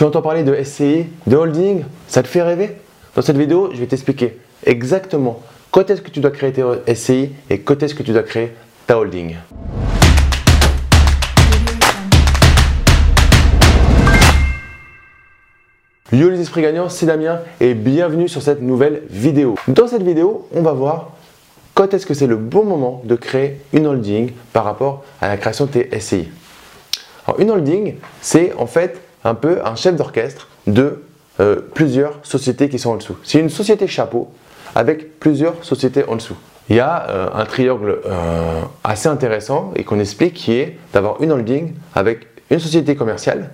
[0.00, 1.84] Tu entends parler de SCI, de holding?
[2.08, 2.74] Ça te fait rêver?
[3.14, 7.32] Dans cette vidéo, je vais t'expliquer exactement quand est-ce que tu dois créer tes SCI
[7.50, 8.54] et quand est-ce que tu dois créer
[8.86, 9.36] ta holding.
[16.10, 19.56] Yo les esprits gagnants, c'est Damien et bienvenue sur cette nouvelle vidéo.
[19.68, 21.10] Dans cette vidéo, on va voir
[21.74, 25.36] quand est-ce que c'est le bon moment de créer une holding par rapport à la
[25.36, 26.30] création de tes SCI.
[27.26, 31.02] Alors, une holding, c'est en fait un peu un chef d'orchestre de
[31.40, 33.16] euh, plusieurs sociétés qui sont en dessous.
[33.24, 34.30] C'est une société chapeau
[34.74, 36.36] avec plusieurs sociétés en dessous.
[36.68, 41.22] Il y a euh, un triangle euh, assez intéressant et qu'on explique qui est d'avoir
[41.22, 43.50] une holding avec une société commerciale,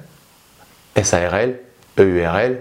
[1.03, 1.59] SARL,
[1.99, 2.61] EURL,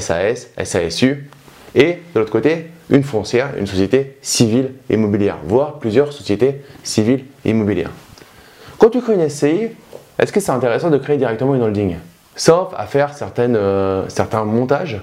[0.00, 1.28] SAS, SASU,
[1.74, 7.90] et de l'autre côté, une foncière, une société civile immobilière, voire plusieurs sociétés civiles immobilières.
[8.78, 9.68] Quand tu crées une SCI,
[10.18, 11.96] est-ce que c'est intéressant de créer directement une holding?
[12.38, 13.10] Sauf à faire
[13.40, 15.00] euh, certains montages,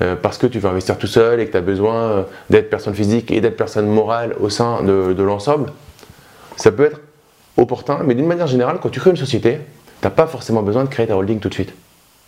[0.00, 2.70] euh, parce que tu veux investir tout seul et que tu as besoin euh, d'être
[2.70, 5.70] personne physique et d'être personne morale au sein de, l'ensemble.
[6.56, 7.02] Ça peut être
[7.58, 9.58] opportun, mais d'une manière générale, quand tu crées une société,
[10.00, 11.74] tu n'as pas forcément besoin de créer ta holding tout de suite.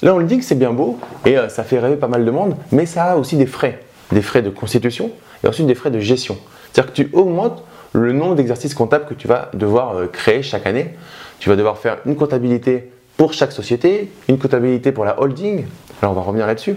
[0.02, 3.04] La holding, c'est bien beau et ça fait rêver pas mal de monde, mais ça
[3.04, 3.80] a aussi des frais.
[4.12, 5.10] Des frais de constitution
[5.42, 6.36] et ensuite des frais de gestion.
[6.70, 10.94] C'est-à-dire que tu augmentes le nombre d'exercices comptables que tu vas devoir créer chaque année.
[11.38, 15.64] Tu vas devoir faire une comptabilité pour chaque société, une comptabilité pour la holding.
[16.02, 16.76] Alors on va revenir là-dessus.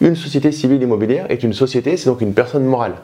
[0.00, 2.94] Une société civile immobilière est une société, c'est donc une personne morale.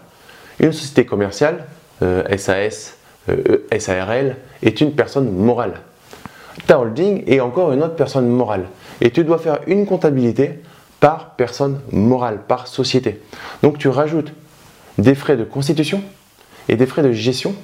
[0.61, 1.65] Une société commerciale,
[2.01, 2.97] SAS,
[3.29, 5.75] euh, SARL, euh, est une personne morale.
[6.67, 8.67] Ta holding est encore une autre personne morale.
[9.01, 10.61] Et tu dois faire une comptabilité
[11.01, 13.21] par personne morale, par société.
[13.63, 14.33] Donc tu rajoutes
[14.99, 16.03] des frais de constitution
[16.69, 17.55] et des frais de gestion.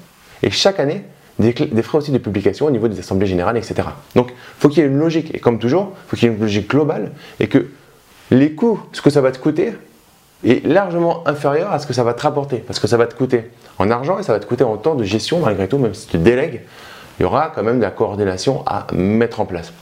[0.43, 1.05] Et chaque année,
[1.41, 3.89] des, frais aussi de publication au niveau des assemblées générales, etc.
[4.15, 6.41] Donc, faut qu'il y ait une logique, et comme toujours, faut qu'il y ait une
[6.41, 7.67] logique globale, et que
[8.31, 9.73] les coûts, ce que ça va te coûter,
[10.45, 13.15] est largement inférieur à ce que ça va te rapporter, parce que ça va te
[13.15, 15.95] coûter en argent et ça va te coûter en temps de gestion, malgré tout, même
[15.95, 16.63] si tu délègues,
[17.19, 19.73] il y aura quand même de la coordination à mettre en place.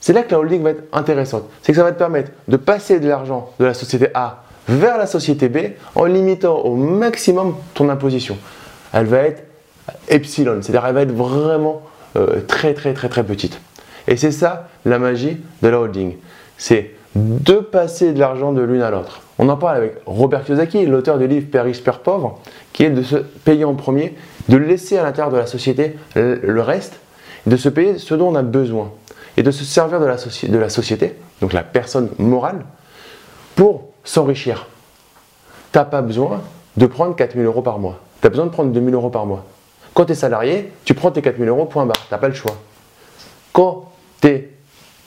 [0.00, 2.58] C'est là que la holding va être intéressante, c'est que ça va te permettre de
[2.58, 5.58] passer de l'argent de la société A vers la société B
[5.94, 8.36] en limitant au maximum ton imposition.
[8.92, 9.42] Elle va être
[10.08, 11.82] epsilon, c'est-à-dire elle va être vraiment
[12.16, 13.60] euh, très très très très petite.
[14.06, 16.16] Et c'est ça la magie de la holding,
[16.58, 19.20] c'est de passer de l'argent de l'une à l'autre.
[19.38, 22.40] On en parle avec Robert Kiyosaki, l'auteur du livre Père riche, Père pauvre,
[22.72, 24.14] qui est de se payer en premier,
[24.48, 27.00] de laisser à l'intérieur de la société le reste,
[27.46, 28.90] de se payer ce dont on a besoin,
[29.36, 32.64] et de se servir de la, société, donc la personne morale,
[33.56, 34.66] pour s'enrichir.
[35.72, 36.42] Tu n'as pas besoin
[36.76, 37.98] de prendre 4000 euros par mois.
[38.20, 39.44] Tu as besoin de prendre 2000 euros par mois.
[39.94, 42.34] Quand tu es salarié, tu prends tes 4000 euros, point barre, tu n'as pas le
[42.34, 42.56] choix.
[43.52, 44.50] Quand tu es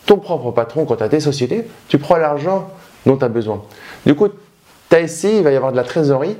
[0.05, 2.69] ton propre patron, quand tu as tes sociétés, tu prends l'argent
[3.05, 3.61] dont tu as besoin.
[4.05, 4.29] Du coup,
[4.91, 6.37] as essayé, il va y avoir de la trésorerie.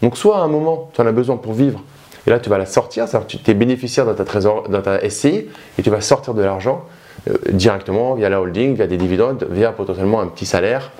[0.00, 1.82] Donc, soit à un moment, tu en as besoin pour vivre,
[2.26, 4.82] et là, tu vas la sortir, c'est-à-dire que tu es bénéficiaire dans ta, trésor, dans
[4.82, 6.84] ta SCI, et tu vas sortir de l'argent
[7.28, 10.92] euh, directement via la holding, via des dividendes, via potentiellement un petit salaire.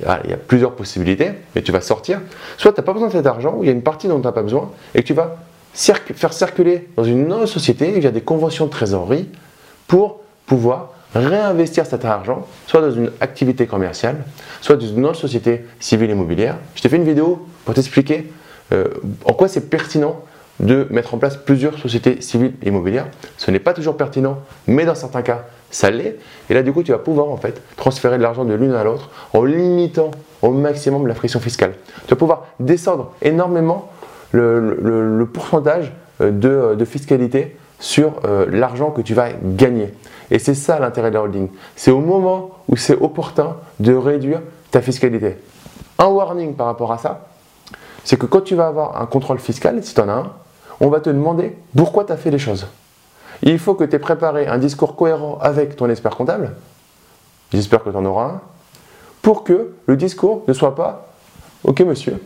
[0.00, 2.20] Il y a plusieurs possibilités, mais tu vas sortir.
[2.58, 4.18] Soit tu n'as pas besoin de cet argent, ou il y a une partie dont
[4.18, 5.36] tu n'as pas besoin, et que tu vas
[5.76, 9.28] faire circuler dans une autre société via des conventions de trésorerie
[9.86, 14.16] pour pouvoir réinvestir cet argent, soit dans une activité commerciale,
[14.60, 16.56] soit dans une autre société civile immobilière.
[16.74, 18.30] Je t'ai fait une vidéo pour t'expliquer
[18.72, 18.86] euh,
[19.24, 20.20] en quoi c'est pertinent
[20.60, 23.06] de mettre en place plusieurs sociétés civiles immobilières.
[23.36, 26.16] Ce n'est pas toujours pertinent, mais dans certains cas, ça l'est.
[26.48, 28.82] Et là, du coup, tu vas pouvoir en fait transférer de l'argent de l'une à
[28.82, 30.10] l'autre en limitant
[30.42, 31.74] au maximum la friction fiscale.
[32.06, 33.90] Tu vas pouvoir descendre énormément
[34.32, 39.92] le, pourcentage euh, euh, de, fiscalité sur euh, l'argent que tu vas gagner.
[40.30, 41.48] Et c'est ça l'intérêt de la holding.
[41.76, 45.36] C'est au moment où c'est opportun de réduire ta fiscalité.
[45.98, 47.28] Un warning par rapport à ça,
[48.04, 50.32] c'est que quand tu vas avoir un contrôle fiscal, si tu en as un,
[50.80, 52.66] on va te demander pourquoi tu as fait les choses.
[53.42, 56.52] Il faut que tu aies préparé un discours cohérent avec ton expert comptable.
[57.52, 58.40] J'espère que tu en auras un.
[59.22, 61.06] Pour que le discours ne soit pas
[61.64, 62.22] Ok, monsieur,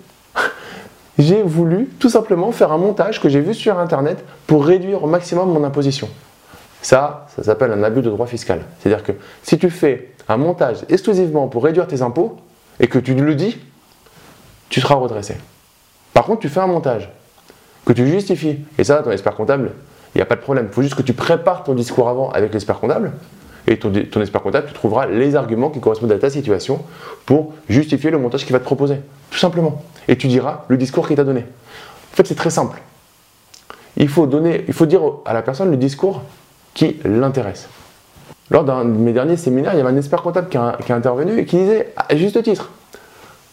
[1.21, 5.07] j'ai voulu tout simplement faire un montage que j'ai vu sur Internet pour réduire au
[5.07, 6.09] maximum mon imposition.
[6.83, 8.63] Ça, ça s'appelle un abus de droit fiscal.
[8.79, 9.13] C'est-à-dire que
[9.43, 12.37] si tu fais un montage exclusivement pour réduire tes impôts
[12.79, 13.59] et que tu le dis,
[14.71, 15.37] tu seras redressé.
[16.15, 17.11] Par contre, tu fais un montage
[17.85, 19.73] que tu justifies, et ça, ton expert comptable,
[20.15, 20.67] il n'y a pas de problème.
[20.71, 23.13] Il faut juste que tu prépares ton discours avant avec l'expert comptable,
[23.67, 26.81] et ton, ton expert comptable, tu trouveras les arguments qui correspondent à ta situation
[27.27, 28.97] pour justifier le montage qu'il va te proposer.
[29.31, 31.41] Tout simplement et tu diras le discours qu'il t'a donné.
[31.43, 32.83] En fait, c'est très simple.
[33.97, 36.23] Il faut, donner, il faut dire à la personne le discours
[36.75, 37.69] qui l'intéresse.
[38.51, 40.93] Lors d'un de mes derniers séminaires, il y avait un expert comptable qui a, qui
[40.93, 42.71] intervenu et qui disait, à juste titre,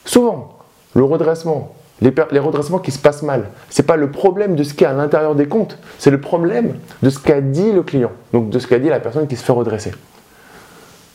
[0.03, 0.57] souvent,
[0.95, 4.73] le redressement, les, redressements qui se passent mal, ce n'est pas le problème de ce
[4.73, 6.73] qui est à l'intérieur des comptes, c'est le problème
[7.03, 9.43] de ce qu'a dit le client, donc de ce qu'a dit la personne qui se
[9.43, 9.91] fait redresser.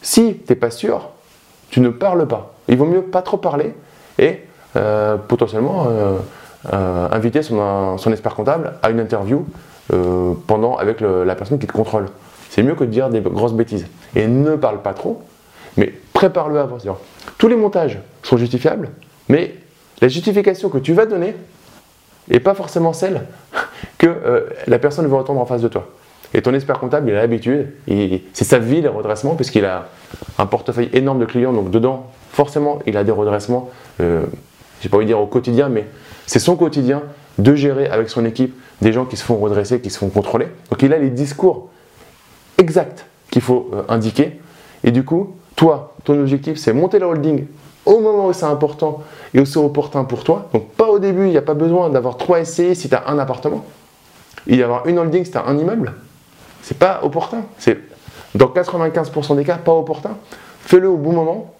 [0.03, 1.11] Si tu n'es pas sûr,
[1.71, 2.55] tu ne parles pas.
[2.69, 3.75] Il vaut mieux pas trop parler
[4.19, 4.43] et
[5.29, 6.19] potentiellement euh,
[6.73, 9.47] euh, inviter son, expert comptable à une interview
[10.47, 12.07] pendant avec la personne qui te contrôle.
[12.49, 13.87] C'est mieux que de dire des grosses bêtises.
[14.17, 15.23] Et ne parle pas trop,
[15.77, 16.79] mais prépare-le avant.
[17.37, 18.89] Tous les montages sont justifiables,
[19.29, 19.55] mais
[20.01, 21.37] la justification que tu vas donner
[22.29, 23.27] n'est pas forcément celle
[23.99, 25.89] que la personne veut entendre en face de toi.
[26.35, 27.73] Et ton expert comptable, il a l'habitude,
[28.33, 29.89] c'est sa vie les redressements, puisqu'il a
[30.39, 33.71] un portefeuille énorme de clients, donc dedans, forcément, il a des redressements,
[34.01, 34.25] euh,
[34.82, 35.87] j'ai pas envie de dire au quotidien, mais
[36.26, 37.02] c'est son quotidien
[37.38, 40.49] de gérer avec son équipe des gens qui se font redresser, qui se font contrôler.
[40.70, 41.69] Donc il a les discours
[42.58, 44.40] exacts qu'il faut euh, indiquer.
[44.82, 47.46] Et du coup, toi, ton objectif, c'est monter la holding
[47.87, 49.02] au moment où c'est important
[49.34, 50.49] et aussi opportun pour toi.
[50.52, 53.08] Donc pas au début, il n'y a pas besoin d'avoir trois SCI si tu as
[53.08, 53.64] un appartement.
[54.49, 55.94] Il y avoir une holding si tu as un immeuble.
[56.62, 57.44] C'est pas opportun.
[57.58, 57.79] C'est
[58.34, 60.17] dans 95% des cas pas opportun.
[60.61, 61.55] Fais-le au bon moment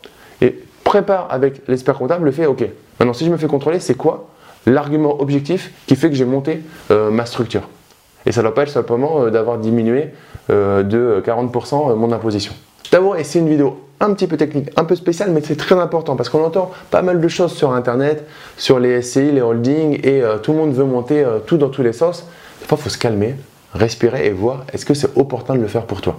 [0.93, 2.69] prépare avec l'expert comptable le fait ok,
[3.00, 4.29] maintenant si je me fais contrôler, c'est quoi
[4.67, 6.61] l'argument objectif qui fait que j'ai monté
[6.91, 7.62] euh, ma structure?
[8.27, 10.11] Et ça ne doit pas être simplement euh, d'avoir diminué
[10.50, 12.53] euh, de 40% mon imposition.
[12.91, 15.77] D'abord, et c'est une vidéo un petit peu technique, un peu spéciale, mais c'est très
[15.77, 18.29] important parce qu'on entend pas mal de choses sur Internet,
[18.59, 21.94] sur les SCI, les holdings, et tout le monde veut monter tout dans tous les
[21.94, 22.27] sens.
[22.61, 23.37] Des il faut se calmer,
[23.73, 26.19] respirer et voir est-ce que c'est opportun de le faire pour toi?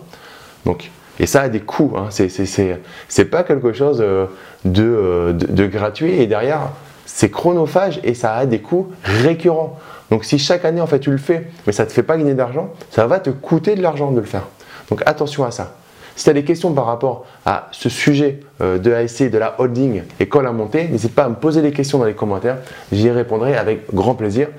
[0.66, 2.10] Donc, et ça a des coûts, hein.
[2.10, 4.26] c'est pas quelque chose euh,
[4.66, 6.70] euh, de, de, gratuit et derrière
[7.06, 9.80] c'est chronophage et ça a des coûts récurrents.
[10.10, 12.18] Donc si chaque année en fait tu le fais mais ça ne te fait pas
[12.18, 14.48] gagner d'argent, ça va te coûter de l'argent de le faire.
[14.90, 15.76] Donc attention à ça.
[16.16, 19.60] Si tu as des questions par rapport à ce sujet euh, de ASC, de la
[19.60, 22.58] holding et quand la monter, n'hésite pas à me poser des questions dans les commentaires.
[22.92, 24.50] J'y répondrai avec grand plaisir.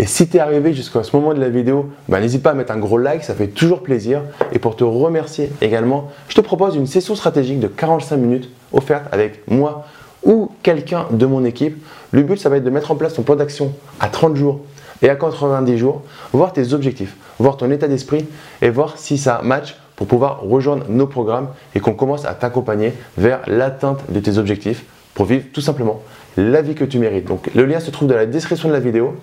[0.00, 2.54] Et si tu es arrivé jusqu'à ce moment de la vidéo, bah, n'hésite pas à
[2.54, 4.22] mettre un gros like, ça fait toujours plaisir.
[4.50, 9.04] Et pour te remercier également, je te propose une session stratégique de 45 minutes offerte
[9.12, 9.84] avec moi
[10.24, 11.84] ou quelqu'un de mon équipe.
[12.12, 14.60] Le but, ça va être de mettre en place ton plan d'action à 30 jours
[15.02, 16.00] et à 90 jours,
[16.32, 18.24] voir tes objectifs, voir ton état d'esprit
[18.62, 22.94] et voir si ça match pour pouvoir rejoindre nos programmes et qu'on commence à t'accompagner
[23.18, 24.82] vers l'atteinte de tes objectifs
[25.12, 26.00] pour vivre tout simplement
[26.38, 27.26] la vie que tu mérites.
[27.26, 29.14] Donc le lien se trouve dans la description de la vidéo.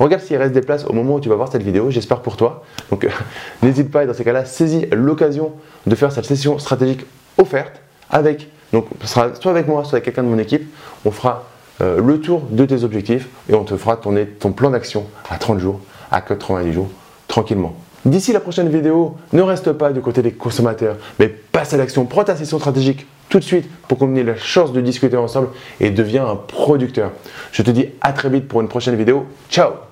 [0.00, 2.38] Regarde s'il reste des places au moment où tu vas voir cette vidéo, j'espère pour
[2.38, 2.64] toi.
[2.90, 3.06] Donc
[3.62, 5.52] n'hésite pas, et dans ces cas-là, saisis l'occasion
[5.86, 7.04] de faire cette session stratégique
[7.36, 10.74] offerte avec, donc ce sera soit avec moi, soit avec quelqu'un de mon équipe.
[11.04, 11.44] On fera
[11.82, 15.36] euh, le tour de tes objectifs et on te fera tourner ton plan d'action à
[15.36, 15.80] 30 jours,
[16.10, 16.88] à 90 jours,
[17.28, 17.74] tranquillement.
[18.06, 22.06] D'ici la prochaine vidéo, ne reste pas du côté des consommateurs, mais passe à l'action,
[22.06, 25.48] prends ta session stratégique tout de suite pour qu'on ait la chance de discuter ensemble
[25.78, 27.12] et deviens un producteur.
[27.52, 29.26] Je te dis à très vite pour une prochaine vidéo.
[29.50, 29.89] Ciao